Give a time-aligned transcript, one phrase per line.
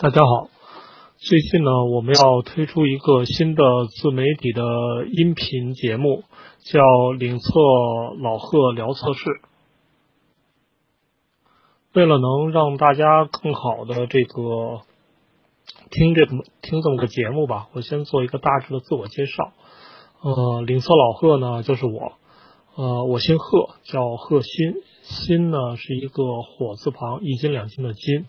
[0.00, 0.48] 大家好，
[1.16, 4.62] 最近呢，我们要推出一个新的自媒体的
[5.10, 6.22] 音频节目，
[6.60, 6.80] 叫
[7.18, 7.48] “领测
[8.20, 9.24] 老贺聊测试”。
[11.94, 14.82] 为了能让大家更好的这个
[15.90, 19.52] 听这么听这么个节目吧，我先做一个大致的自我介绍。
[20.22, 22.12] 呃，领测老贺呢，就是我。
[22.76, 28.28] 呃，我姓贺，叫贺鑫，鑫呢是一个火字旁，一斤两斤的斤。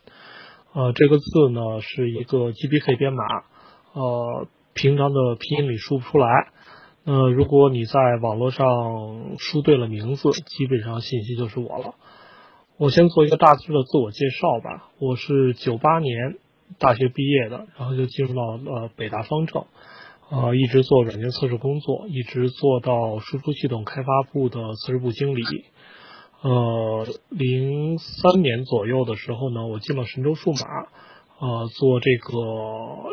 [0.72, 3.24] 呃，这个字呢是一个 GBK 编码，
[3.94, 6.28] 呃，平常的拼音里输不出来。
[7.06, 11.96] 呃，如果你在网络上输对了名字，基本上信息就是我了。
[12.78, 14.90] 我先做一个大致的自我介绍吧。
[15.00, 16.38] 我是九八年
[16.78, 19.66] 大学毕业的，然后就进入到呃北大方正，
[20.30, 25.42] 呃，一直做软件测试工作，一直做到输出系统开发部的测试部经理。
[26.42, 30.60] 呃，零三年左右的时候呢，我进了神州数码，
[31.40, 32.34] 呃，做这个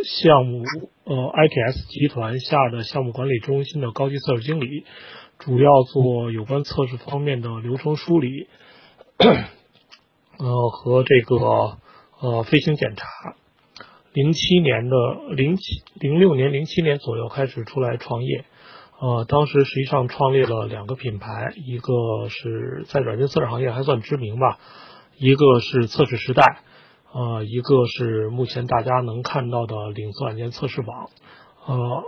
[0.04, 0.62] 项目，
[1.04, 4.84] 呃，ITS 集团下的项目管理中心的高级测试经理，
[5.40, 8.46] 主要做有关测试方面的流程梳理，
[10.38, 11.78] 呃，和这个
[12.20, 13.06] 呃飞行检查。
[14.12, 14.96] 零七年的
[15.34, 15.62] 零七
[16.00, 18.44] 零六年零七年左右开始出来创业。
[18.98, 24.58] 呃，当时实际上创立了两个品牌，一个是在软件测试行业还算知名吧，
[25.18, 26.60] 一个是测试时代，
[27.12, 31.10] 呃，一个是目前大家能看到的领测软件测试网。
[31.66, 32.04] 呃，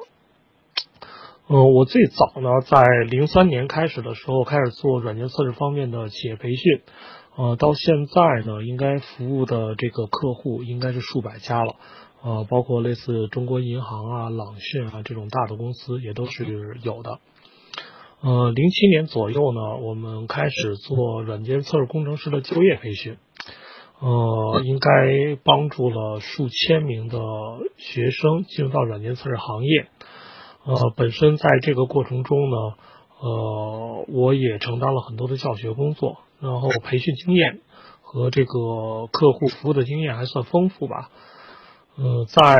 [1.48, 6.80] 呃，我最早呢，在零三年开始的时候开始做软件测试方面的企业培训，
[7.36, 11.76] 呃，到现在呢，应该服务的这个客户应该是数百家了。
[12.22, 17.20] 呃，包括类似中国银行啊、朗讯啊这种大的公司也都是有的。
[18.20, 23.16] 呃，零七年左右呢，我们开始做软件测试工程师的就业培训，
[24.00, 27.20] 呃，应该帮助了数千名的
[27.76, 29.86] 学生进入到软件测试行业。
[30.64, 32.56] 呃，本身在这个过程中呢，
[33.20, 37.60] 呃，我也承担了很多的教学工作，然后培训经验
[38.02, 41.10] 和这个客户服务的经验还算丰富吧。
[42.00, 42.58] 呃，在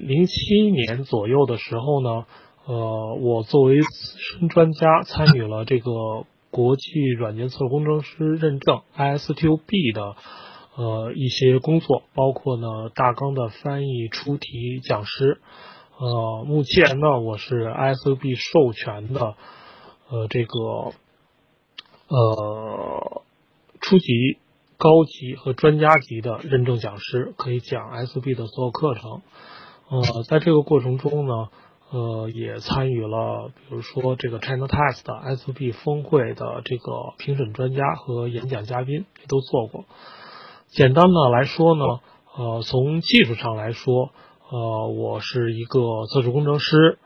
[0.00, 2.24] 零七年左右的时候呢，
[2.64, 3.88] 呃，我作为资
[4.18, 10.16] 深专家参与了这个国际软件测试工程师认证 ISTQB 的
[10.74, 15.38] 呃一些工作，包括呢大纲的翻译、出题、讲师。
[15.98, 19.34] 呃，目前呢，我是 ISTQB 授权的
[20.08, 20.92] 呃这个
[22.08, 23.22] 呃
[23.82, 24.38] 初级。
[24.78, 29.22] 高级和专家级的认证讲师可以讲 SB 的所有课程。
[29.88, 31.48] 呃，在这个过程中呢，
[31.90, 39.84] 呃，也参与了，比如说这个 China Test SB 峰会的这个评审专家和演讲嘉宾也都做过。
[40.68, 41.84] 简单的来说呢，
[42.36, 44.10] 呃，从技术上来说，
[44.48, 47.00] 呃，我是一个测试工程师，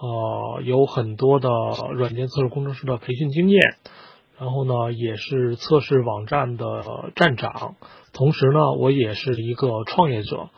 [0.00, 1.48] 呃，有很多的
[1.94, 3.60] 软件测试工程师的培训经验。
[4.38, 7.76] 然后呢，也是测试网站的站长，
[8.12, 10.50] 同时呢，我也是一个创业者，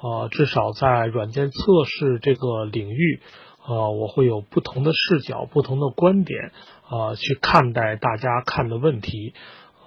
[0.00, 3.20] 呃，至少在软件测试这个领域，
[3.66, 6.52] 呃，我会有不同的视角、不同的观点，
[6.88, 9.34] 呃，去看待大家看的问题，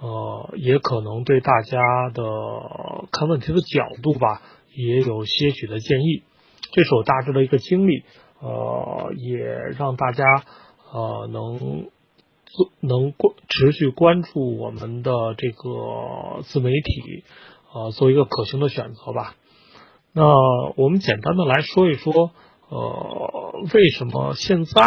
[0.02, 1.80] 呃，也可能对大家
[2.12, 2.22] 的
[3.10, 4.42] 看问题的角度吧，
[4.74, 6.22] 也有些许的建议。
[6.72, 8.04] 这是我大致的一个经历，
[8.42, 9.38] 呃，也
[9.78, 10.44] 让大家
[10.92, 11.88] 呃能。
[12.80, 17.24] 能关持续关注我们的这个自媒体，
[17.72, 19.34] 呃，做一个可行的选择吧。
[20.12, 20.24] 那
[20.76, 22.30] 我们简单的来说一说，
[22.68, 24.82] 呃，为什么现在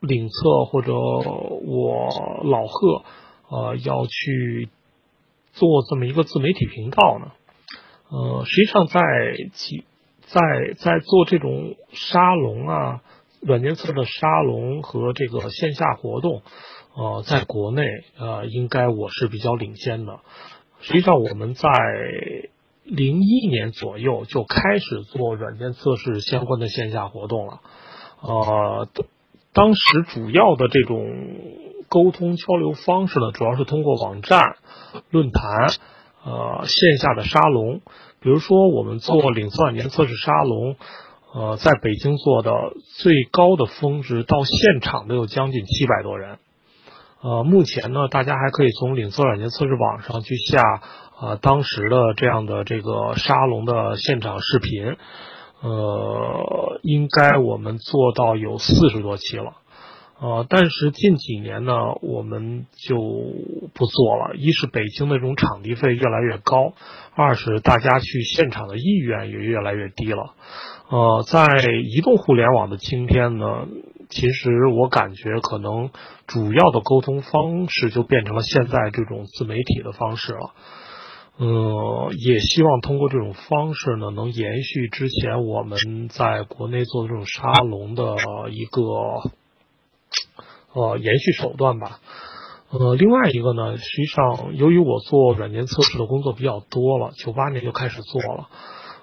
[0.00, 2.08] 领测或者我
[2.44, 3.04] 老贺
[3.48, 4.68] 呃要去
[5.52, 7.32] 做这么一个自媒体频道呢？
[8.10, 9.00] 呃，实际上在
[9.52, 9.84] 几
[10.22, 13.02] 在在做这种沙龙啊。
[13.44, 16.42] 软件测试的沙龙和这个线下活动，
[16.94, 17.82] 呃，在国内
[18.16, 20.20] 呃，应该我是比较领先的。
[20.80, 21.68] 实际上，我们在
[22.84, 27.60] 零一年左右就开始做软件测试相关的线下活动了。
[28.20, 28.88] 呃，
[29.52, 31.04] 当时主要的这种
[31.88, 34.56] 沟通交流方式呢，主要是通过网站、
[35.10, 35.42] 论坛、
[36.24, 37.80] 呃，线下的沙龙。
[38.20, 40.76] 比如说，我们做领测软件测试沙龙。
[41.34, 42.52] 呃，在北京做的
[42.98, 46.38] 最高的峰值到现场都有将近七百多人。
[47.22, 50.62] 呃，目前呢，大家还可以从领测软件测试网上去下
[51.20, 54.96] 呃当时的这样的这个沙龙的现场视频。
[55.62, 59.52] 呃，应该我们做到有四十多期了。
[60.22, 62.96] 呃，但是近几年呢，我们就
[63.74, 64.36] 不做了。
[64.36, 66.74] 一是北京的这种场地费越来越高，
[67.16, 70.34] 二是大家去现场的意愿也越来越低了。
[70.88, 71.48] 呃，在
[71.84, 73.66] 移动互联网的今天呢，
[74.10, 75.90] 其实我感觉可能
[76.28, 80.54] 主要的沟通方式就变成了现在这种自媒体的方式了。
[81.38, 88.14] 呃，也希望通过这种方式呢，能延续之前我们在国内做的这种沙龙的
[88.52, 88.82] 一个
[90.72, 92.00] 呃延续手段吧。
[92.70, 98.48] 呃，另外一个呢，实际上由于我做软件测试的工作比较多了，九八年就开始做了，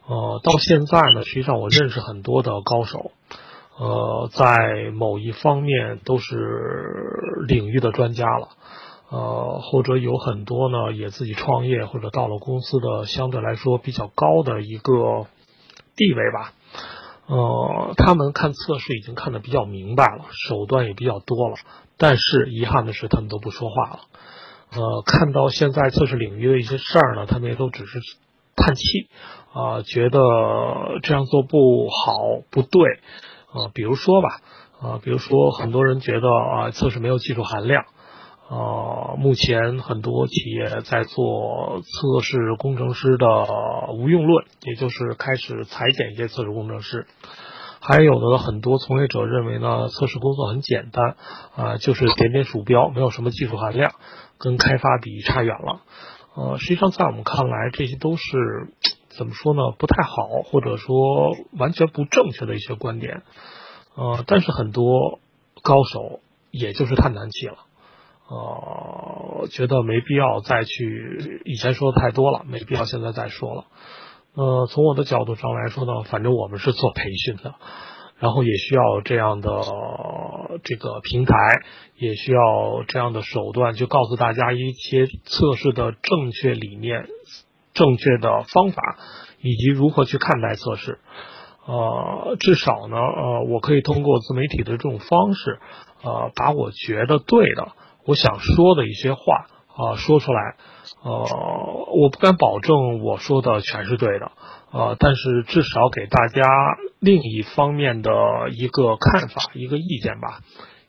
[0.07, 3.12] 呃，到现在呢，实际上我认识很多的高手，
[3.77, 6.36] 呃，在某一方面都是
[7.48, 8.48] 领域的专家了。
[9.12, 15.25] 呃，或者有很多呢，也自己创业或者到了公司的相对来说比较高的一个
[15.95, 16.54] 地位吧。
[17.29, 21.57] 呃，他们看测试已经看得比较明白了，手段也比较多了，
[21.95, 23.99] 但是遗憾的是他们都不说话了。
[24.71, 27.99] 呃，看到现在测试领域的一些事儿呢，他们也都只是
[28.55, 29.09] 叹气
[29.53, 30.19] 啊，觉得
[31.03, 32.17] 这样做不好
[32.49, 32.99] 不对
[33.53, 33.69] 啊。
[33.75, 34.41] 比如说吧，
[34.81, 37.85] 啊，比如说很多人觉得啊，测试没有技术含量。
[38.49, 47.05] 呃，目前很多企业在做测试工程师的无用论，也就是开始裁减一些测试工程师。
[47.79, 51.15] 还有的很多从业者认为呢，测试工作很简单，
[51.55, 53.93] 啊，就是点点鼠标，没有什么技术含量，
[54.39, 55.81] 跟开发比差远了。
[56.35, 58.73] 呃，实际上在我们看来，这些都是
[59.09, 59.61] 怎么说呢？
[59.77, 63.21] 不太好，或者说完全不正确的一些观点。
[63.95, 65.19] 呃，但是很多
[65.61, 66.19] 高手
[66.49, 67.69] 也就是叹难气了。
[68.29, 73.65] 呃，觉得没必要再去以前说的太多了，没必要现在再说了。
[74.35, 77.55] 呃，从我的角度上来说呢，反正我们是做培训的，
[78.19, 79.49] 然后也需要这样的
[80.63, 81.33] 这个平台，
[81.97, 87.07] 也需要这样的手段，去告诉大家一些测试的正确理念、
[87.73, 88.97] 正确的方法，
[89.41, 90.99] 以及如何去看待测试。
[91.65, 95.59] 呃，至少呢，呃，我可以通过自媒体的这种方式，
[96.03, 97.69] 呃，把我觉得对的。
[98.09, 99.45] 我想说的一些话
[99.75, 100.56] 啊，说出来，
[101.03, 101.27] 呃，
[101.94, 104.31] 我不敢保证我说的全是对的，
[104.71, 106.41] 呃，但是至少给大家
[107.00, 108.11] 另一方面的
[108.51, 110.39] 一个看法、一个意见吧，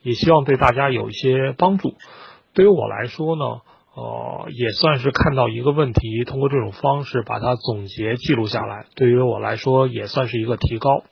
[0.00, 1.92] 也希望对大家有一些帮助。
[2.54, 3.44] 对于我来说呢，
[3.94, 11.02] 呃，也算是看到一个问题，通过这种方式把它总结记录下来，对于我来说也算是一个提高。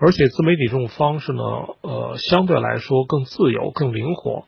[0.00, 1.42] 而且自媒体这种方式呢，
[1.82, 4.44] 呃，相对来说更自由、更灵活。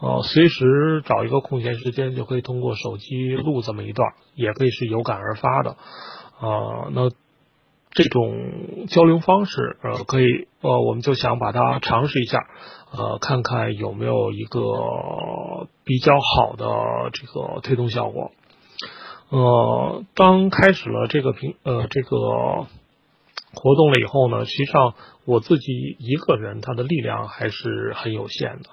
[0.00, 5.70] 呃，随时找一个空闲时间就可以通过手机录这么一段，也可以是有感而发的。
[5.70, 7.10] 啊，那
[7.90, 12.38] 这种交流方式，呃，可以，呃，我们就想把它尝试一下，
[12.92, 14.60] 呃，看看有没有一个
[15.84, 18.30] 比较好的这个推动效果。
[19.30, 22.18] 呃，当开始了这个平，呃，这个
[23.54, 24.94] 活动了以后呢，实际上
[25.24, 28.70] 我自己一个人，他的力量还是很有限的。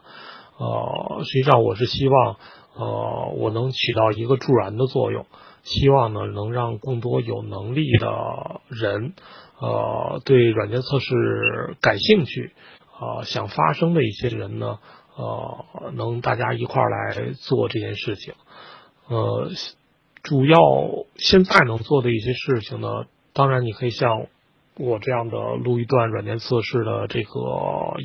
[0.57, 2.37] 呃，实际上我是希望，
[2.75, 5.25] 呃，我能起到一个助燃的作用，
[5.63, 9.13] 希望呢能让更多有能力的人，
[9.59, 12.53] 呃，对软件测试感兴趣，
[12.99, 14.79] 呃，想发声的一些人呢，
[15.17, 18.33] 呃，能大家一块儿来做这件事情。
[19.07, 19.49] 呃，
[20.23, 20.57] 主要
[21.17, 22.87] 现在能做的一些事情呢，
[23.33, 24.27] 当然你可以像。
[24.77, 27.39] 我这样的录一段软件测试的这个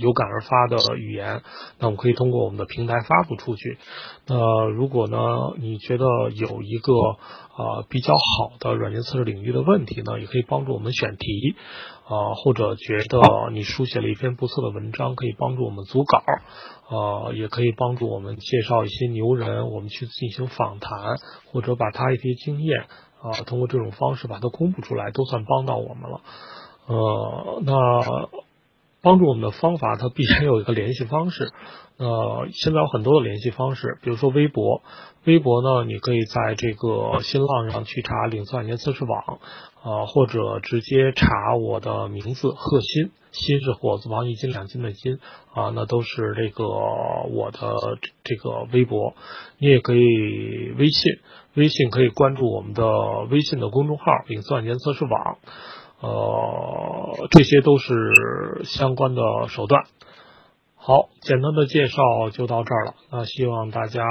[0.01, 1.43] 有感而发的语言，
[1.81, 3.77] 那我们可以通过我们的平台发布出去。
[4.29, 5.17] 那如果呢，
[5.59, 11.57] 你觉得有一个啊比较好的软件测试领域的问题呢，也可以帮助我们选题
[12.07, 16.23] 啊，或者觉得你书写了一篇不错的文章，可以帮助我们组稿
[16.89, 21.17] 啊，也可以帮助我们介绍一些牛人，我们去进行访谈，
[21.51, 22.87] 或者把他一些经验
[23.23, 26.21] 啊，通过这种方式把它公布出来，都算帮到我们了。
[26.87, 28.29] 呃，那
[29.03, 31.53] 帮助我们的方法，它必然有一个联系方式。
[31.99, 34.83] 呃，现在有很多的联系方式，比如说微博。
[35.25, 39.39] 微博呢，你可以在这个新浪上去查“领子软件测试网”，
[39.83, 45.19] 啊，或者直接查我的名字贺鑫，鑫是火字旁一斤两斤的斤，
[45.55, 47.59] 啊，那都是这个我的
[48.23, 49.15] 这个微博。
[49.59, 51.15] 你也可以微信，
[51.55, 52.85] 微信可以关注我们的
[53.31, 55.39] 微信的公众号“领子软件测试网”。
[56.03, 59.85] 呃，这些都是相关的手段。
[60.77, 62.95] 好，简单的介绍就到这儿了。
[63.11, 64.03] 那希望大家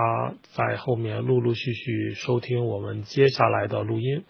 [0.54, 4.24] 在后面陆陆续续收听我们接下来的录音。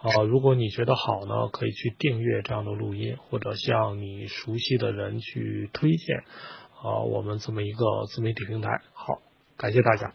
[0.00, 6.18] 啊，如果你觉得好呢，可以去订阅这样的录音，或者向你熟悉的人去推荐。
[6.80, 8.80] 啊我们这么一个自媒体平台。
[8.92, 9.20] 好，
[9.56, 10.14] 感谢大家。